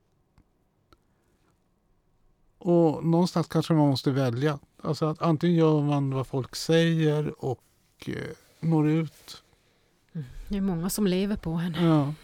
Och 2.58 3.04
någonstans 3.04 3.46
kanske 3.46 3.74
man 3.74 3.88
måste 3.88 4.10
välja. 4.10 4.58
Alltså 4.82 5.06
att 5.06 5.22
antingen 5.22 5.56
gör 5.56 5.82
man 5.82 6.14
vad 6.14 6.26
folk 6.26 6.56
säger 6.56 7.44
och 7.44 7.62
eh, 8.06 8.14
når 8.60 8.88
ut. 8.88 9.42
Mm. 10.12 10.26
Det 10.48 10.56
är 10.56 10.60
många 10.60 10.90
som 10.90 11.06
lever 11.06 11.36
på 11.36 11.54
henne. 11.54 11.84
Ja. 11.84 12.14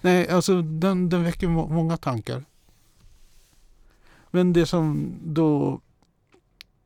Nej, 0.00 0.28
alltså 0.28 0.62
den, 0.62 1.08
den 1.08 1.24
väcker 1.24 1.48
må 1.48 1.68
många 1.68 1.96
tankar. 1.96 2.44
Men 4.30 4.52
det 4.52 4.66
som 4.66 5.14
då 5.24 5.80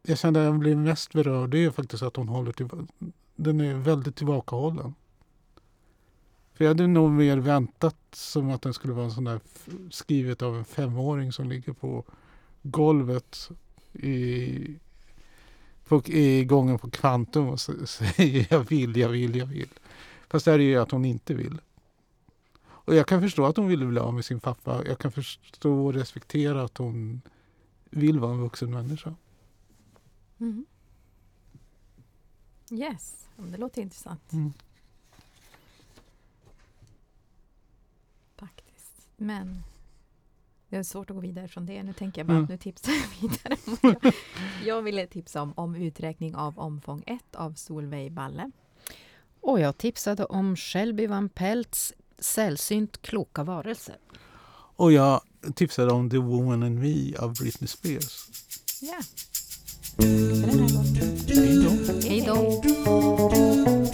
jag 0.03 0.19
kände 0.19 0.41
att 0.41 0.47
jag 0.47 0.59
blev 0.59 0.77
mest 0.77 1.13
berörd 1.13 1.51
det 1.51 1.65
är 1.65 1.71
faktiskt 1.71 2.03
att 2.03 2.17
hon 2.17 2.29
håller 2.29 2.53
till, 2.53 2.69
den 3.37 3.61
är 3.61 3.75
väldigt 3.75 4.17
tillbakahållen. 4.17 4.95
För 6.57 6.65
jag 6.65 6.71
hade 6.71 6.87
nog 6.87 7.11
mer 7.11 7.37
väntat 7.37 7.97
som 8.13 8.51
att 8.51 8.63
den 8.63 8.75
skulle 8.75 8.93
vara 8.93 9.05
en 9.05 9.11
sån 9.11 9.25
där 9.25 9.41
skrivet 9.91 10.43
av 10.43 10.57
en 10.57 10.65
femåring 10.65 11.33
som 11.33 11.49
ligger 11.49 11.73
på 11.73 12.05
golvet 12.63 13.51
i, 13.93 14.79
på, 15.89 16.03
i 16.07 16.45
gången 16.45 16.79
på 16.79 16.91
Kvantum 16.91 17.49
och 17.49 17.61
säger 17.89 18.47
jag 18.51 18.61
vill, 18.61 18.97
jag 18.97 19.09
vill, 19.09 19.37
jag 19.37 19.47
vill. 19.47 19.69
Fast 20.29 20.45
det 20.45 20.53
är 20.53 20.59
ju 20.59 20.77
att 20.77 20.91
hon 20.91 21.05
inte 21.05 21.35
vill. 21.35 21.61
Och 22.65 22.95
jag 22.95 23.07
kan 23.07 23.21
förstå 23.21 23.47
att 23.47 23.57
hon 23.57 23.69
ville 23.69 23.87
bli 23.87 24.01
av 24.01 24.15
med 24.15 24.25
sin 24.25 24.41
pappa. 24.41 24.85
Jag 24.87 24.99
kan 24.99 25.13
förstå 25.13 25.87
och 25.87 25.95
respektera 25.95 26.63
att 26.63 26.79
hon 26.79 27.21
vill 27.91 28.19
vara 28.19 28.33
en 28.33 28.41
vuxen 28.41 28.71
människa. 28.71 29.15
Mm. 30.39 30.67
Yes, 32.71 33.29
det 33.37 33.59
låter 33.59 33.83
intressant. 33.83 34.33
Mm. 34.33 34.53
Men 39.17 39.63
det 40.69 40.77
är 40.77 40.83
svårt 40.83 41.11
att 41.11 41.17
gå 41.17 41.21
vidare 41.21 41.49
från 41.49 41.67
det. 41.67 41.83
Nu 41.83 41.93
tänker 41.93 42.21
jag 42.21 42.27
bara 42.27 42.33
mm. 42.33 42.45
att 42.45 42.51
nu 42.51 42.57
tipsar 42.57 42.93
jag 42.93 43.31
vidare. 43.31 44.13
jag 44.65 44.83
ville 44.83 45.07
tipsa 45.07 45.43
om, 45.43 45.53
om 45.57 45.75
uträkning 45.75 46.35
av 46.35 46.59
omfång 46.59 47.03
1 47.07 47.21
av 47.35 47.53
Solveig 47.53 48.13
Balle. 48.13 48.51
Och 49.41 49.61
jag 49.61 49.79
tipsade 49.79 50.25
om 50.25 50.57
Shelby 50.57 51.07
van 51.07 51.29
Pelts 51.29 51.93
Sällsynt 52.19 53.03
kloka 53.03 53.45
varelser. 53.45 53.97
Och 54.77 54.93
jag 54.93 55.21
tipsade 55.55 55.93
om 55.93 56.11
The 56.11 56.19
Woman 56.19 56.63
and 56.63 56.79
Me 56.79 57.17
av 57.17 57.35
Britney 57.35 57.69
Spears. 57.69 58.29
Ja. 58.81 58.89
Yeah. 58.89 59.05
Hej 61.29 61.65
då. 61.65 61.71
Hej 62.09 62.25
då. 62.27 63.86